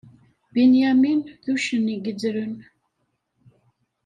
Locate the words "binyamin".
0.53-1.19